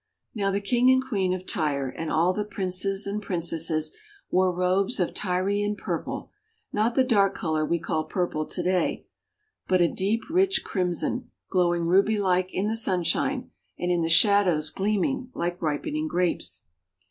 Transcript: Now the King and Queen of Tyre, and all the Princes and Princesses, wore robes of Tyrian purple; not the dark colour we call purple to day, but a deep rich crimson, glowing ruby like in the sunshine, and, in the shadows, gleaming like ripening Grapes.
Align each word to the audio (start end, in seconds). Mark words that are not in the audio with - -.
Now 0.33 0.49
the 0.49 0.61
King 0.61 0.89
and 0.89 0.99
Queen 1.07 1.31
of 1.31 1.45
Tyre, 1.45 1.87
and 1.95 2.09
all 2.09 2.33
the 2.33 2.43
Princes 2.43 3.05
and 3.05 3.21
Princesses, 3.21 3.95
wore 4.31 4.51
robes 4.51 4.99
of 4.99 5.13
Tyrian 5.13 5.75
purple; 5.75 6.31
not 6.73 6.95
the 6.95 7.03
dark 7.03 7.35
colour 7.35 7.63
we 7.63 7.77
call 7.77 8.05
purple 8.05 8.47
to 8.47 8.63
day, 8.63 9.05
but 9.67 9.79
a 9.79 9.87
deep 9.87 10.23
rich 10.27 10.63
crimson, 10.63 11.29
glowing 11.51 11.85
ruby 11.85 12.17
like 12.17 12.51
in 12.51 12.67
the 12.67 12.75
sunshine, 12.77 13.51
and, 13.77 13.91
in 13.91 14.01
the 14.01 14.09
shadows, 14.09 14.71
gleaming 14.71 15.29
like 15.35 15.61
ripening 15.61 16.07
Grapes. 16.07 16.63